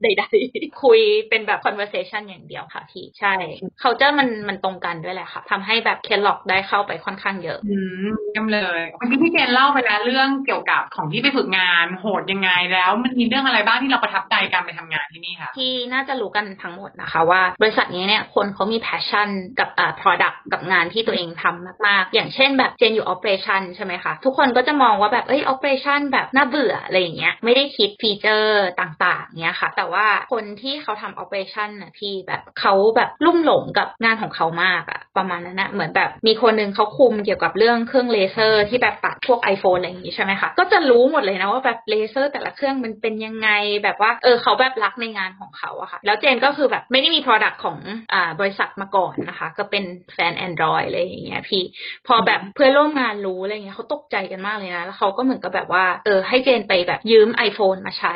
[0.03, 3.33] ใดๆ คุยเป็นแบบ conversation อย่างเดียวค่ะพี่ ใช่
[3.81, 8.81] culture มันมันตรงกันด้วยแหละค่ะทำให้แบบเคนล็อกได้เข้าไปค่อนข้างเยอะ อืมยี่มเลย
[9.11, 39.39] กี้พี่เจนเล่าไปแล้วเรื่องเกี่ยวกับของที่ไปฝึกงานโหดยังไงแล้ว มันมีเรื่องอะไรบ้างที่เราประทับใจการไปทำงานที่นี่ค่ะที่น่าจะรู้กันทั้งหมดนะคะ ว่า บริษัทนี้เนี่ยคนเขามี passion กับอ่า product กับงานที่ตัวเองทำมากๆ อย่างเช่นแบบเจนอยู่ operation ใช่ไหมคะทุกคนก็จะมองว่าแบบเอ้ย operation แบบน่าเบื่ออะไรอย่างเงี้ยไม่ได้คิดฟีเจอร์ต่างๆเนี้ยค่ะ แต่ว่าคนที่เขาทำ operation นะพี่แบบเขาแบบลุ่มหลงกับงานของเขามากอะประมาณนั้นนะเหมือนแบบมีคนนึงเขาคุมเกี่ยวกับเรื่องเครื่องเลเซอร์ที่แบบตัดพวก
[39.53, 43.49] iPhone อะไรอย่างงี้ใช่ไหมคะ ก็จะรู้หมดเลยนะว่าแบบเลเซอร์แต่ละเครื่องมันเป็นยังไง
[43.83, 47.77] แบบว่าเออเขาแบบรักในงานของเขาอะค่ะ แล้วเจนก็คือแบบไม่ได้มี product ของ
[48.13, 49.83] อ่าบริษัทมาก่อนนะคะ ก็เป็น
[50.13, 51.63] แฟน Android อะไรอย่างเงี้ยพี่
[52.07, 58.15] พอแบบเพื่อนร่วมงานรู้อะไรเงี้ยเขาตกใจกันมากเลยนะ แล้วเขาก็เหมือนกับแบบว่าเออให้เจนไปแบบยืม iPhone มาใช้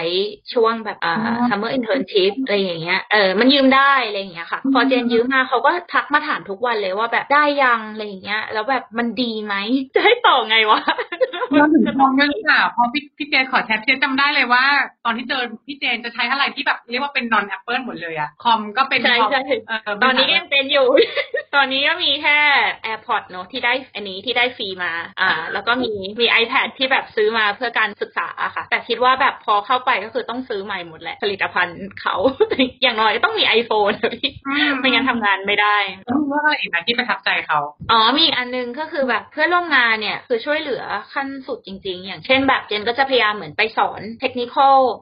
[0.53, 1.15] ช่วงแบบอ่า
[1.49, 9.55] summer internship อะไรอย่างเงี้ยเออมันยืมได้อะไรอย่างเงี้ยค่ะ พอเจนยืมมาเขาก็ทักมาถามทุกวันเลยว่าแบบได้ยังอะไรอย่างเงี้ย แล้วแบบมันดีไหม
[9.95, 10.79] จะให้ต่อไงวะ
[11.57, 14.63] เราถึงมองเรื่องค่ะพอพี่พี่เจนขอแชทเจนจำได้เลยว่า
[15.05, 20.87] ตอนที่เจอพี่เจนจะใช้อะไรที่แบบเรียกว่าว่าเป็น non Apple หมดเลยอะคอมก็เป็นใช่คอมใช่เออตอนนี้ก็ยังเป็นอยู่
[21.55, 22.37] ตอนนี้ก็มีแค่
[22.85, 24.91] AirPods เนอะที่ได้อันนี้ที่ได้ฟรีมา
[25.21, 25.91] อ่า แล้วก็มี
[26.21, 32.15] มี iPad ที่แบบซื้อมาเพื่อการศึกษาอะค่ะ แต่คิดว่าแบบพอเข้าไปก็คือต้องซื้อใหม่หมดแหละ ผลิตภัณฑ์เขา
[32.81, 37.59] อย่างน้อยก็ต้องมี iPhone นะพี่อืมไม่งั้นทำงานไม่ได้แล้วมีเรื่องอะไรอีกนะที่ประทับใจเขา
[37.91, 44.55] อ๋อมีอีกอันนึงก็คือแบบเพื่อนร่วมงานเนี่ยคือช่วยเหลือขั้นสุดจริง ๆ อย่างเช่นแบบเจนก็จะพยายามเหมือนไปสอนเทคนิค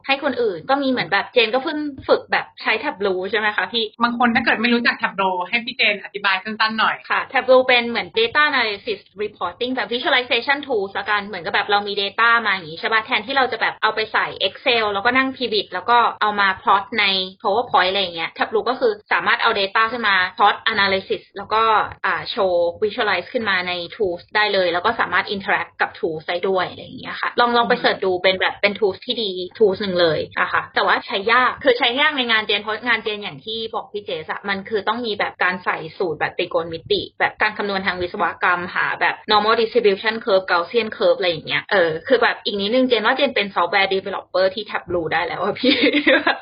[0.07, 14.27] ให้คนอื่น ก็มีเหมือนแบบเจนก็เพิ่งฝึกแบบใช้แท็บลูใช่ไหมคะพี่บางคนถ้าเกิดไม่รู้จัก Tableau ให้พี่เจนอธิบายสั้นๆหน่อยค่ะ Tableau เป็นเหมือน data analysis reporting แบบ visualization tools ละกันเหมือนกับแบบเรามี data มาอย่างนี้ใช่ป่ะแทนที่เราจะแบบเอาไปใส่
[14.47, 17.05] Excel แล้วก็นั่ง pivot แล้วก็เอามา plot ใน
[17.41, 21.63] PowerPoint อะไรอย่างเงี้ย Tableau ก็คือสามารถเอา data ขึ้นมา plot analysis แล้วก็
[22.05, 39.15] อ่าโชว์ visualize ขึ้นมาใน tools ได้เลย แล้วก็สามารถ interact กับ tools ได้ด้วยอะไรอย่างเงี้ยค่ะ ลองลองไปเสิร์ชดูเป็นแบบเป็น tools ที่ดี tools หนึ่งเลยอะคะแต่ว่าใช้ยากคือใช้ยากในงานเจนเพราะงานเจนอย่างที่บอกพี่เจสอะมันคือต้องมีแบบการใส่สูตรแบบติโกณมิติ แบบการคำนวณทางวิศวกรรมหาแบบ
[39.31, 45.75] normal distribution curve Gaussian curve อะไรอย่างเงี้ยเออคือแบบอีกนิดนึงเจนว่าเจนเป็น software developer ที่ Tableau ได้แล้วอะพี่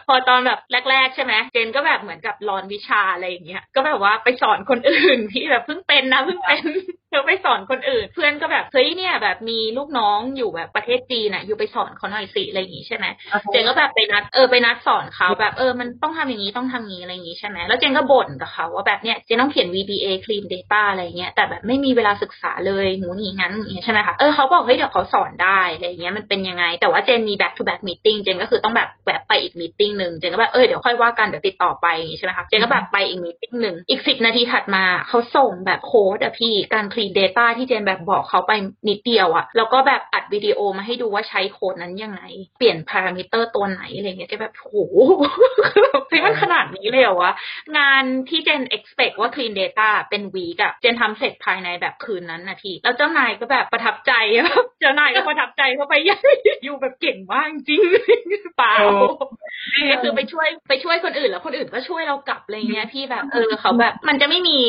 [0.08, 6.64] พอตอนแบบแรก ๆ ใช่ไหมเจนก็แบบเหมือนกับรอนวิชาอะไรอย่างเงี้ยก็แบบว่าไปสอนคนอื่นที่แบบเพิ่งเป็นนะเพิ่งเป็น
[7.12, 13.06] เธอไปสอนคนอื่น เพื่อนก็แบบเฮ้ยเนี่ยแบบมีลูกน้องอยู่แบบประเทศจีนน่ะ อยู่ไปสอนเขาหน่อยสิอะไรอย่างงี้ใช่ไหม
[13.52, 37.14] เจนก็แบบไปนัดเออไปนัดสอนเขาแบบเออมันต้องทำอย่างนี้ต้องทำอย่างนี้อะไรอย่างนี้ใช่ไหมแล้วเจนก็บ่นกับเขาว่าแบบเนี้ยเจนต้องเขียน VBA clean data อะไรอย่างเงี้ยแต่แบบไม่มีเวลาศึกษาเลยหมูนี่งั้นอย่างเงี้ยใช่ไหมคะเออเขาบอกเฮ้ยเดี๋ยวเขาสอนได้อะไรอย่างเงี้ยมันเป็นยังไง แต่ว่าเจนมี back to back meeting เจนก็คือต้องแบบแวะไปอีก meeting หนึ่งเจนก็แบบเออเดี๋ยวค่อยว่ากันเดี๋ยวติดต่อไปอย่างงี้ใช่ไหมคะเจนก็แบบไปอีก meeting หนึ่งอีกสิบนาทีถัดมาเขาส่งแบบโค้ดอะพี่การ clean
[37.20, 38.52] data ที่เจนแบบบอกเขาไป
[38.90, 42.22] นิดเดียวอะแล้วก็แบบอัดวิดีโอมาให้ดูว่าใช้โค้ดนั้นยังไง
[42.58, 44.74] เปลี่ยนพารามิเตอร์ตัวไหนอะไรเงี้ยเจนแบบโห
[46.10, 47.32] เฮ้ยมันขนาดนี้เลยเหรอวะ
[47.78, 54.48] งานที่เจน expect ว่า clean data เป็นวีกอะเจนทำเสร็จภายในแบบคืนนั้นนาที แล้วเจ้านายก็แบบประทับใจอะ
[54.82, 56.16] เจ้านายก็ประทับใจเข้าไปยั
[56.64, 57.82] อยู่แบบเก่งมากจริง
[58.58, 58.76] เปล่า
[59.92, 64.60] ก็คือไปช่วยไปช่วยคนอื่นแล้วคนอื่นก็ช่วยเรากลับอะไรเงี้ยพี่แบบเออเขาแบบ มันจะไม่มี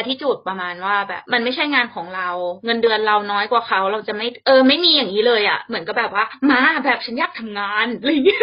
[0.00, 2.28] attitude ประมาณว่าแบบ มันไม่ใช่งานของเรา
[2.64, 8.42] เงินเดือนเราน้อยกว่าเขา เราจะไม่เออ ไม่มีอย่างนี้เลยอะ่ะ เหมือนกับแบบว่า มาแบบฉันอยากทำงานอะไรเงี้ย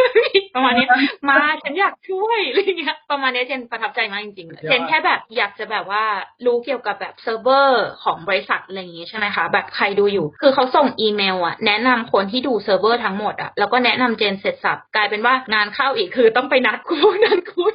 [0.55, 0.87] ประมาณนี้
[1.29, 6.03] มาฉันอยากช่วยอะไรเงี้ยประมาณนี้เจนประทับใจมากจริงๆเจนแค่แบบอยากจะแบบว่า
[6.45, 17.74] รู้เกี่ยวกับแบบเซิร์ฟเวอร์ของบริษัทอะไรอย่างงี้ใช่ไหมคะแบบใครดูอยู่ คือเขาส่งอีเมลอะแนะนำคนที่ดูเซิร์ฟเวอร์ทั้งหมดอะแล้วก็แนะนำเจนเสร็จสับกลายเป็นว่างานเข้าอีกคือต้องไปนัดคุยนัดคุย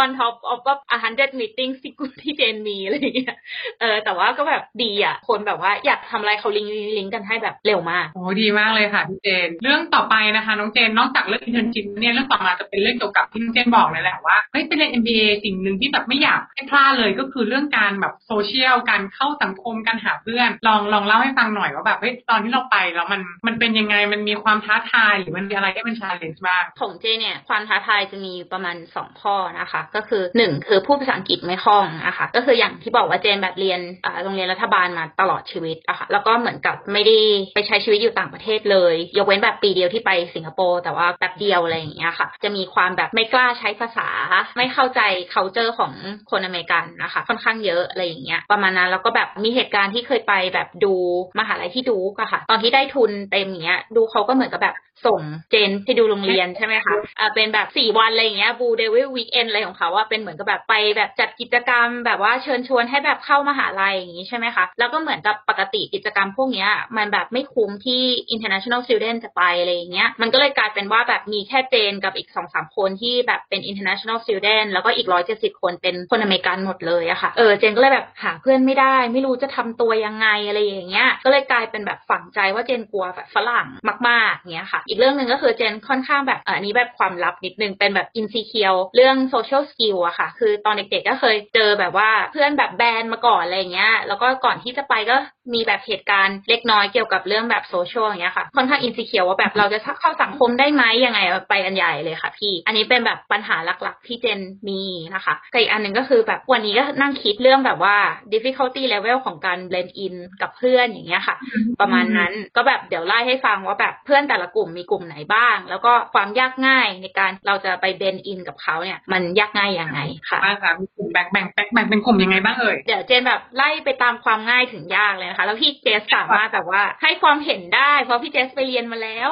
[0.00, 3.36] on top of ก็ a hundred meetings ที่กูที่เจนมีอะไรอย่างเงี้ย
[3.80, 26.40] เออ แต่ว่าก็แบบดีอะคนแบบว่าอยากทำอะไรเขาลิงก์ลิงก์กันให้แบบเร็วมาก โอ้ดีมากเลยค่ะพี่เจน เรื่องต่อไปนะคะน้องเจน นอกจากเรื่อง internship เนี่ยเรื่องต่อมาจะเป็นเรื่องเกี่ยวกับที่น้องเจนบอกเลยแหละว่า เฮ้ยเป็นเรียน MBA สิ่งหนึ่งที่แบบไม่อยากให้พลาดเลยก็คือเรื่องการแบบโซเชียล การเข้าสังคม การหาเพื่อน ลองลองเล่าให้ฟังหน่อยว่าแบบเฮ้ยตอนที่เราไปแล้วมันมันเป็นยังไง มันมีความท้าทายหรือมันมีอะไรที่เป็น challenge
[26.46, 33.80] บ้าง ของเจเนี่ยความท้าทายจะมีประมาณสองข้อนะคะ ก็คือหนึ่งคือพูดภาษาอังกฤษไม่คล่องนะคะ ก็คืออย่างที่บอกว่าเจนแบบเรียน
[34.22, 37.18] โรงเรียนรัฐบาลมาตลอดชีวิตอะค่ะแล้วก็เหมือนกับไม่ได้
[37.54, 44.08] ไปใช้ชีวิตอยู่ต่างประเทศเลย ยกเว้นแบบปีเดียวที่ไปสิงคโปร์แต่ว่าแป๊บเดียวอะไรอย่างเงี้ยค่ะ จะมีความแบบไม่กล้าใช้ภาษา
[44.56, 45.00] ไม่เข้าใจ
[45.32, 45.92] culture ของ
[46.30, 50.94] คนอเมริกันนะคะ ค่อนข้างเยอะอะไรอย่างเงี้ยประมาณนั้นแล้วก็แบบมีเหตุการณ์ที่เคยไปแบบดู
[51.38, 68.02] มหาลัยที่ดูกอะค่ะ ตอนที่ได้ทุนเต็มเงี้ยดูเขาก็เหมือนกับแบบส่งเจนไปดูโรงเรียนใช่ไหมคะอ่าเป็นแบบสี่วันอะไรอย่างเงี้ย Blue Devil Weekend อะไรของเขาว่าเป็นเหมือนกับแบบไปแบบจัดกิจกรรม แบบว่าเชิญชวนให้แบบเข้ามหาลัยอย่างงี้ใช่ไหมคะ แล้วก็เหมือนกับปกติกิจกรรมพวกเนี้ยมันแบบไม่คุ้มที่
[68.34, 83.66] international student จะไปอะไรอย่างเงี้ยมันก็เลยกลายเป็นว่าแบบมีแค่เจนกับอีกสองสามคนที่แบบเป็น international student แล้วก็อีกร้อยเจ็ดสิบคนเป็นคนอเมริกันหมดเลยอะค่ะเออเจนก็เลยแบบหาเพื่อนไม่ได้ ไม่รู้จะทำตัวยังไงอะไรอย่างเงี้ยก็เลยกลายเป็นแบบฝังใจว่าเจนกลัวแบบฝรั่ง
[84.08, 95.16] มากๆเงี้ยค่ะ อีกเรื่องหนึ่งก็คือเจนค่อนข้างแบบอออันนี้แบบความลับนิดนึงเป็นแบบ insecure เรื่อง social skill อะค่ะ คือตอนเด็กๆก็เคยเจอแบบว่าเพื่อนแบบแบนมาก่อนอะไรเงี้ย แล้วก็ก่อนที่จะไปก็
[95.54, 101.20] มีแบบเหตุการณ์เล็กน้อยเกี่ยวกับเรื่องแบบโซเชียลอย่างเงี้ยค่ะ ค่อนข้างอินสิเคียวว่าแบบเราจะเข้าสังคมได้ไหมยังไง
[101.50, 104.82] ไปกันใหญ่เลยค่ะพี่ อันนี้เป็นแบบปัญหาหลักๆที่เจนมี
[105.14, 107.96] นะคะแต่อีกอันหนึ่งก็คือแบบวันนี้ก็นั่งคิดเรื่องแบบว่า
[108.32, 111.36] difficulty level ของการ blend in กับเพื่อนอย่างเงี้ยค่ะ
[111.80, 129.30] ประมาณนั้นก็แบบเดี๋ยวไล่ให้ฟังว่าแบบเพื่อนแต่ละกลุ่มมีกลุ่มไหนบ้าง แล้วก็ความยากง่ายในการเราจะไปเบนอินกับเขาเนี่ยมันยากง่ายยังไงค่ะว่าค่ะมีกลุ่มแบ่งแบ่งแบ่งแบ่งเป็นกลุ่มยังไงบ้างเอ่ยเดี๋ยวเจนแบบไล่ไปตามความง่ายถึงยากเลยนะคะ แล้วพี่เจสสามารถแบบว่าให้ความเห็นได้ เพราะพี่เจสไปเรียนมาแล้ว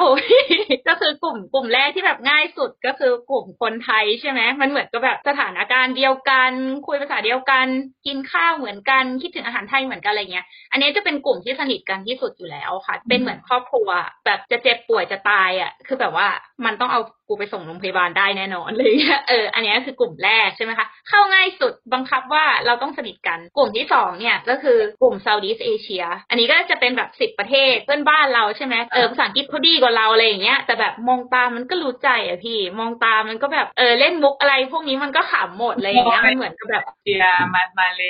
[0.87, 6.51] ก็คือกลุ่มกลุ่มแรกที่แบบง่ายสุดก็คือกลุ่มคนไทยใช่ไหมมันเหมือนกับแบบสถานการณ์เดียวกัน
[6.87, 7.67] คุยภาษาเดียวกัน
[8.07, 13.89] กินข้าวเหมือนกันคิดถึงอาหารไทยเหมือนกันอะไรเงี้ย อันนี้จะเป็นกลุ่มที่สนิทกันที่สุดอยู่แล้วค่ะ เป็นเหมือนครอบครัว
[14.25, 16.27] แบบจะเจ็บป่วยจะตายอะ คือแบบว่า
[16.65, 18.93] มันต้องเอากูไปส่งโรงพยาบาลได้แน่นอนเลย
[19.29, 38.03] เออ อันนี้คือกลุ่มแรกใช่ไหมคะ เข้าง่ายสุดบังคับว่าเราต้องสนิทกัน กลุ่มที่สองเนี่ยก็คือกลุ่ม Southeast Asia อันนี้ก็จะเป็นแบบสิบประเทศเพื่อนบ้านเราใช่ไหมเออภาษาอังกฤษเขาดีกว่าเราอะไรอย่างเงี้ยแต่แบบมองตามันก็รู้ใจอะพี่ มองตามันก็แบบเออเล่นมุกอะไร พวกนี้มันก็ขำหมดเลยอย่างเงี้ยมันเหมือนกับแบบเซียมามาเล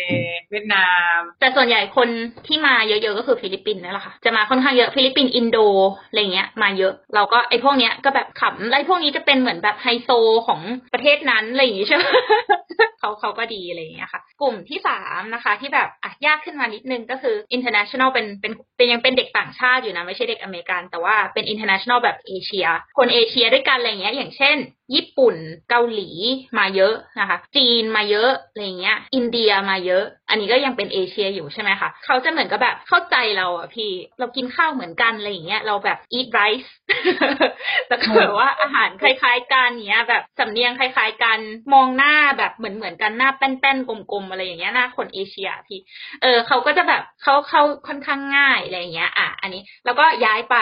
[0.51, 2.09] เวียดนาม แต่ส่วนใหญ่คน
[2.47, 5.57] ที่มาเยอะๆก็คือฟิลิปปินส์นั่นแหละค่ะจะมาค่อนข้างเยอะฟิลิปปินส์อินโด
[6.07, 10.09] อะไรเงี้ยมาเยอะเราก็ไอ้พวกเนี้ยก็แบบขำไรพวกนี้จะเป็นเหมือนแบบไฮโซ
[10.47, 10.61] ของ
[10.93, 12.03] ประเทศนั้นอะไรอย่างนี้ใช่ไหม
[12.99, 24.57] เขาเขาก็ดีอะไรอย่างเงี้ยค่ะ กลุ่มที่สามนะคะ ที่แบบอะยากขึ้นมานิดนึงก็คือ international เป็นเป็นเป็นยังเป็นเด็กต่างชาติอยู่นะ ไม่ใช่เด็กอเมริกัน แต่ว่าเป็น international แบบเอเชีย คนเอเชียด้วยกันอะไรเงี้ยอย่างเช่น
[24.95, 25.35] ญี่ปุ่น
[25.69, 26.09] เกาหลี
[26.57, 36.69] มาเยอะนะคะ จีนมาเยอะอะไรเงี้ย อินเดียมาเยอะ อันนี้ก็ยังเป็นเอเชียอยู่ใช่ไหมคะเขาจะเหมือนกับแบบเข้าใจเราอะพี่ เรากินข้าวเหมือนกันอะไรเงี้ยเราแบบ eat rice
[37.87, 41.39] แล้วก็แบบว่าอาหารคล้ายๆกันเงี้ย แบบสำเนียงคล้ายๆกัน
[41.73, 45.79] มองหน้าแบบเหมือนเหมือนกันหน้าแป้นๆกลมๆอะไรอย่างเงี้ยหน้าคนเอเชียพี่
[46.21, 50.57] เออเขาก็จะแบบเขาเขาค่อนข้างง่ายอะไรเงี้ย อะ อันนี้แล้วก็ย้ายไป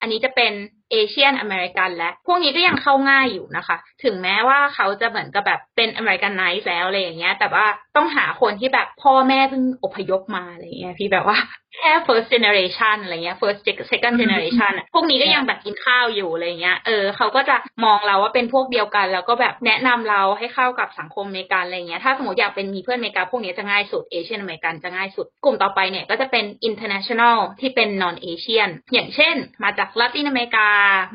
[0.00, 0.52] อันนี้จะเป็น
[0.92, 11.38] Asian American และ พวกนี้ก็ยังเข้าง่ายอยู่นะคะ ถึงแม้ว่าเขาจะเหมือนกับแบบเป็น Americanized แล้วอะไรอย่างเงี้ย แต่ว่าต้องหาคนที่แบบพ่อแม่เพิ่งอพยพมาอะไรอย่างเงี้ยพี่แบบว่า
[11.76, 27.38] แค่ first generation อะไรเงี้ย first second generation พวกนี้ก็ยังแบบกินข้าวอยู่อะไรเงี้ย เออเขาก็จะมองเราว่าเป็นพวกเดียวกัน แล้วก็แบบแนะนำเราให้เข้ากับสังคมอเมริกันอะไรเงี้ย ถ้าสมมติอยากเป็นมีเพื่อนอเมริกาพวกนี้จะง่ายสุด Asian American จะง่ายสุด กลุ่มต่อไปเนี่ยก็จะเป็น international
[27.60, 30.68] ที่เป็น non Asian อย่างเช่น มาจากลาตินอเมริกา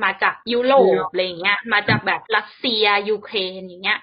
[0.04, 0.74] มาจากยุโร
[1.04, 4.00] ปอะไรเงี้ย มาจากแบบรัสเซียยูเครนอย่างเงี้ย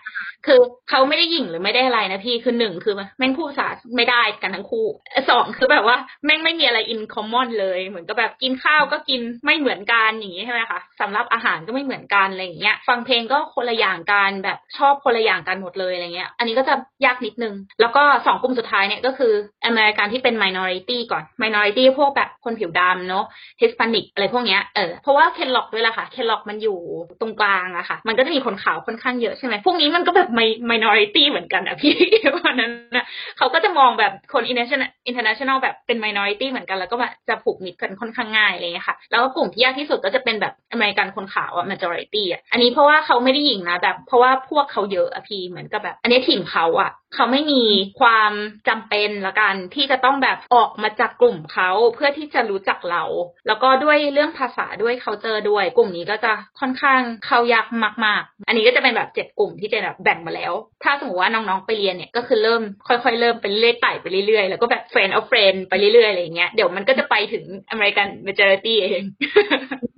[0.47, 4.87] คือเขาไม่ได้หยิ่งหรือไม่ได้อะไรนะพี่คือหนึ่งคือแม่งพูดภาษาไม่ได้กันทั้งคู่
[5.31, 19.33] สองคือแบบว่าแม่งไม่มีอะไรอินคอมมอนเลยเหมือนกับแบบกินข้าวก็กินไม่เหมือนกันอย่างนี้ใช่ไหมคะสำหรับอาหารก็ไม่เหมือนกันอะไรอย่างเงี้ย ฟังเพลงก็คนละอย่างกันแบบชอบคนละอย่างกันหมดเลยอะไรเงี้ย อันนี้ก็จะยากนิดนึง แล้วก็สองกลุ่มสุดท้ายเนี่ยก็คือ
[19.67, 23.25] อเมริกันที่เป็น minority ก่อน minority พวกแบบคนผิวดำเนาะ
[23.61, 26.79] Hispanic อะไรพวกเนี้ยเออเพราะว่าเคนล็อกด้วยแหละค่ะ เคนล็อกมันอยู่
[27.21, 30.29] ตรงกลางอะค่ะ มันก็จะมีคนขาวค่อนข้างเยอะใช่ไหมพวกนี้มันก็แบบ
[30.71, 31.95] minority เหมือนกันอะพี่
[32.31, 33.05] เพราะนั้นนะ
[33.39, 47.63] เขาก็จะมองแบบคน international international แบบเป็น minority เหมือนกัน แล้วก็แบบจะผูกมิตรกันค่อนข้างง่ายเลยค่ะ แล้วก็กลุ่มที่ยากที่สุดก็จะเป็นแบบอเมริกันคนขาวอะ majority อะอันนี้เพราะว่าเขาไม่ได้หยิ่งนะแบบ เพราะว่าพวกเขาเยอะอะพี่เหมือนกับแบบ อันนี้ถิ่นเขาอะ เขาไม่มี
[48.01, 48.33] ความ
[48.69, 53.05] จำเป็นละกัน ที่จะต้องแบบออกมาจากกลุ่มเขาเพื่อที่จะรู้จักเรา
[53.47, 57.67] แล้วก็ด้วยเรื่องภาษาด้วยเขาเจอด้วย กลุ่มนี้ก็จะค่อนข้างเข้ายาก
[58.05, 60.53] มาก ๆ อันนี้ก็จะเป็นแบบเจ็ดกลุ่มที่เจนแบบแบ่งมาแล้ว
[60.85, 67.45] ถ้าสมมติว่าน้องๆไปเรียนเนี่ยก็คือเริ่มค่อยๆ เริ่มไปเรื่อยไต่ไปเรื่อยๆแล้วก็แบบ friend of friend ไปเรื่อยๆอะไรอย่างเงี้ยเดี๋ยวมันก็จะไปถึง
[67.75, 69.03] American majority เอง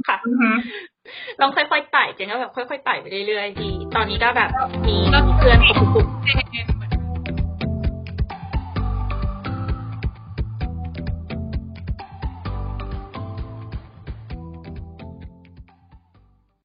[0.09, 0.18] ค่ะ
[1.40, 4.50] ลองค่อยๆไต่เจนก็แบบค่อยๆไต่ไปเรื่อยๆดีตอนนี้ก็แบบ
[4.87, 4.96] มี
[5.38, 6.09] เพื่อนครบทุกกลุ่ม